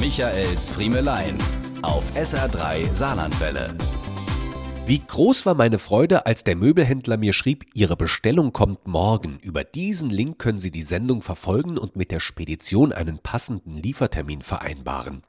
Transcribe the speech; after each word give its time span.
Michaels 0.00 0.70
Friemelein 0.70 1.38
auf 1.82 2.04
SR3 2.16 2.92
Saarlandwelle. 2.92 3.76
Wie 4.86 4.98
groß 4.98 5.46
war 5.46 5.54
meine 5.54 5.78
Freude, 5.78 6.26
als 6.26 6.42
der 6.42 6.56
Möbelhändler 6.56 7.16
mir 7.16 7.32
schrieb, 7.32 7.64
Ihre 7.74 7.96
Bestellung 7.96 8.52
kommt 8.52 8.88
morgen. 8.88 9.38
Über 9.40 9.62
diesen 9.62 10.10
Link 10.10 10.40
können 10.40 10.58
Sie 10.58 10.72
die 10.72 10.82
Sendung 10.82 11.22
verfolgen 11.22 11.78
und 11.78 11.94
mit 11.94 12.10
der 12.10 12.18
Spedition 12.18 12.92
einen 12.92 13.18
passenden 13.18 13.76
Liefertermin 13.76 14.42
vereinbaren. 14.42 15.22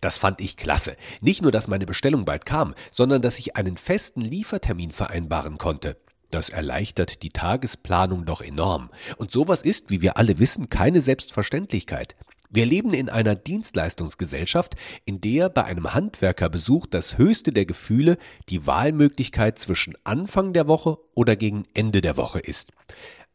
Das 0.00 0.18
fand 0.18 0.40
ich 0.40 0.56
klasse. 0.56 0.96
Nicht 1.20 1.42
nur, 1.42 1.50
dass 1.50 1.66
meine 1.66 1.84
Bestellung 1.86 2.24
bald 2.24 2.46
kam, 2.46 2.74
sondern 2.92 3.22
dass 3.22 3.40
ich 3.40 3.56
einen 3.56 3.76
festen 3.76 4.20
Liefertermin 4.20 4.92
vereinbaren 4.92 5.58
konnte. 5.58 5.96
Das 6.30 6.48
erleichtert 6.48 7.22
die 7.24 7.30
Tagesplanung 7.30 8.24
doch 8.24 8.40
enorm. 8.40 8.90
Und 9.16 9.32
sowas 9.32 9.62
ist, 9.62 9.90
wie 9.90 10.00
wir 10.00 10.16
alle 10.16 10.38
wissen, 10.38 10.70
keine 10.70 11.00
Selbstverständlichkeit. 11.00 12.14
Wir 12.54 12.66
leben 12.66 12.92
in 12.92 13.08
einer 13.08 13.34
Dienstleistungsgesellschaft, 13.34 14.74
in 15.06 15.22
der 15.22 15.48
bei 15.48 15.64
einem 15.64 15.94
Handwerkerbesuch 15.94 16.84
das 16.84 17.16
höchste 17.16 17.50
der 17.50 17.64
Gefühle 17.64 18.18
die 18.50 18.66
Wahlmöglichkeit 18.66 19.58
zwischen 19.58 19.94
Anfang 20.04 20.52
der 20.52 20.68
Woche 20.68 20.98
oder 21.14 21.34
gegen 21.34 21.62
Ende 21.72 22.02
der 22.02 22.18
Woche 22.18 22.40
ist. 22.40 22.72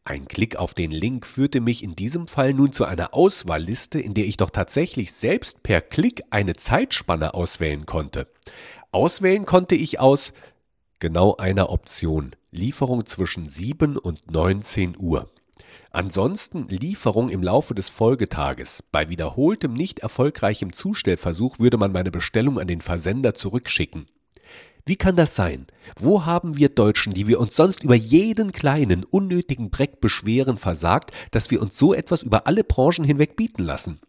Ein 0.04 0.28
Klick 0.28 0.54
auf 0.54 0.72
den 0.72 0.92
Link 0.92 1.26
führte 1.26 1.60
mich 1.60 1.82
in 1.82 1.96
diesem 1.96 2.28
Fall 2.28 2.54
nun 2.54 2.70
zu 2.70 2.84
einer 2.84 3.12
Auswahlliste, 3.12 4.00
in 4.00 4.14
der 4.14 4.24
ich 4.24 4.36
doch 4.36 4.50
tatsächlich 4.50 5.12
selbst 5.12 5.64
per 5.64 5.80
Klick 5.80 6.22
eine 6.30 6.54
Zeitspanne 6.54 7.34
auswählen 7.34 7.86
konnte. 7.86 8.28
Auswählen 8.92 9.44
konnte 9.46 9.74
ich 9.74 9.98
aus 9.98 10.32
genau 11.00 11.34
einer 11.34 11.70
Option 11.70 12.36
Lieferung 12.52 13.04
zwischen 13.04 13.48
7 13.48 13.96
und 13.96 14.30
19 14.30 14.96
Uhr. 14.96 15.28
Ansonsten 15.90 16.68
Lieferung 16.68 17.28
im 17.28 17.42
Laufe 17.42 17.74
des 17.74 17.88
Folgetages. 17.88 18.82
Bei 18.92 19.08
wiederholtem 19.08 19.72
nicht 19.72 20.00
erfolgreichem 20.00 20.72
Zustellversuch 20.72 21.58
würde 21.58 21.78
man 21.78 21.92
meine 21.92 22.10
Bestellung 22.10 22.58
an 22.58 22.66
den 22.66 22.80
Versender 22.80 23.34
zurückschicken. 23.34 24.06
Wie 24.88 24.96
kann 24.96 25.16
das 25.16 25.36
sein? 25.36 25.66
Wo 25.98 26.24
haben 26.24 26.56
wir 26.56 26.70
Deutschen, 26.70 27.12
die 27.12 27.26
wir 27.26 27.40
uns 27.40 27.54
sonst 27.54 27.82
über 27.82 27.94
jeden 27.94 28.52
kleinen, 28.52 29.04
unnötigen 29.04 29.70
Dreck 29.70 30.00
beschweren, 30.00 30.56
versagt, 30.56 31.12
dass 31.30 31.50
wir 31.50 31.60
uns 31.60 31.76
so 31.76 31.92
etwas 31.92 32.22
über 32.22 32.46
alle 32.46 32.64
Branchen 32.64 33.04
hinweg 33.04 33.36
bieten 33.36 33.64
lassen? 33.64 34.00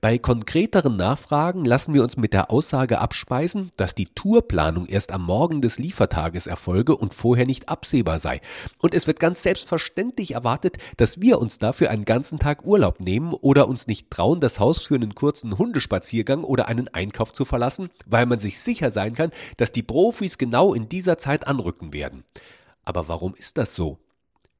Bei 0.00 0.18
konkreteren 0.18 0.96
Nachfragen 0.96 1.64
lassen 1.64 1.94
wir 1.94 2.02
uns 2.02 2.16
mit 2.16 2.32
der 2.32 2.50
Aussage 2.50 2.98
abspeisen, 2.98 3.70
dass 3.76 3.94
die 3.94 4.06
Tourplanung 4.06 4.86
erst 4.86 5.12
am 5.12 5.24
Morgen 5.24 5.60
des 5.60 5.78
Liefertages 5.78 6.46
erfolge 6.46 6.96
und 6.96 7.14
vorher 7.14 7.46
nicht 7.46 7.68
absehbar 7.68 8.18
sei. 8.18 8.40
Und 8.78 8.92
es 8.94 9.06
wird 9.06 9.20
ganz 9.20 9.42
selbstverständlich 9.42 10.32
erwartet, 10.32 10.78
dass 10.96 11.20
wir 11.20 11.38
uns 11.38 11.58
dafür 11.58 11.90
einen 11.90 12.04
ganzen 12.04 12.40
Tag 12.40 12.64
Urlaub 12.64 13.00
nehmen 13.00 13.34
oder 13.34 13.68
uns 13.68 13.86
nicht 13.86 14.10
trauen, 14.10 14.40
das 14.40 14.58
Haus 14.58 14.82
für 14.82 14.96
einen 14.96 15.14
kurzen 15.14 15.58
Hundespaziergang 15.58 16.44
oder 16.44 16.68
einen 16.68 16.88
Einkauf 16.88 17.32
zu 17.32 17.44
verlassen, 17.44 17.90
weil 18.06 18.26
man 18.26 18.40
sich 18.40 18.58
sicher 18.58 18.90
sein 18.90 19.14
kann, 19.14 19.30
dass 19.56 19.72
die 19.72 19.82
Profis 19.82 20.23
Profis 20.24 20.38
genau 20.38 20.72
in 20.72 20.88
dieser 20.88 21.18
Zeit 21.18 21.46
anrücken 21.46 21.92
werden. 21.92 22.24
Aber 22.82 23.08
warum 23.08 23.34
ist 23.34 23.58
das 23.58 23.74
so? 23.74 23.98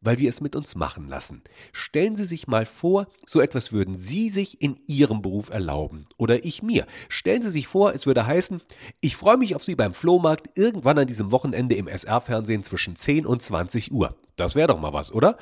Weil 0.02 0.18
wir 0.18 0.28
es 0.28 0.42
mit 0.42 0.54
uns 0.56 0.74
machen 0.74 1.08
lassen. 1.08 1.42
Stellen 1.72 2.16
Sie 2.16 2.26
sich 2.26 2.46
mal 2.46 2.66
vor, 2.66 3.06
so 3.26 3.40
etwas 3.40 3.72
würden 3.72 3.96
Sie 3.96 4.28
sich 4.28 4.60
in 4.60 4.74
Ihrem 4.86 5.22
Beruf 5.22 5.48
erlauben. 5.48 6.06
Oder 6.18 6.44
ich 6.44 6.62
mir. 6.62 6.86
Stellen 7.08 7.40
Sie 7.40 7.48
sich 7.48 7.66
vor, 7.66 7.94
es 7.94 8.06
würde 8.06 8.26
heißen, 8.26 8.60
ich 9.00 9.16
freue 9.16 9.38
mich 9.38 9.54
auf 9.54 9.64
Sie 9.64 9.74
beim 9.74 9.94
Flohmarkt 9.94 10.58
irgendwann 10.58 10.98
an 10.98 11.06
diesem 11.06 11.32
Wochenende 11.32 11.76
im 11.76 11.88
SR-Fernsehen 11.88 12.62
zwischen 12.62 12.94
10 12.94 13.24
und 13.24 13.40
20 13.40 13.90
Uhr. 13.90 14.14
Das 14.36 14.54
wäre 14.54 14.68
doch 14.68 14.78
mal 14.78 14.92
was, 14.92 15.12
oder? 15.12 15.38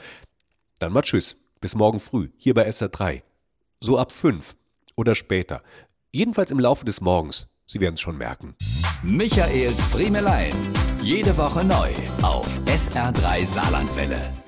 Dann 0.78 0.92
mal 0.92 1.02
Tschüss. 1.02 1.36
Bis 1.60 1.74
morgen 1.74 1.98
früh, 1.98 2.28
hier 2.36 2.54
bei 2.54 2.68
SR3. 2.68 3.22
So 3.80 3.98
ab 3.98 4.12
5 4.12 4.54
oder 4.94 5.16
später. 5.16 5.64
Jedenfalls 6.12 6.52
im 6.52 6.60
Laufe 6.60 6.84
des 6.84 7.00
Morgens. 7.00 7.48
Sie 7.66 7.80
werden 7.80 7.94
es 7.94 8.00
schon 8.00 8.18
merken. 8.18 8.54
Michaels 9.04 9.84
Friemelein. 9.86 10.52
Jede 11.02 11.36
Woche 11.36 11.64
neu 11.64 11.90
auf 12.22 12.46
SR3 12.66 13.44
Saarlandwelle. 13.44 14.41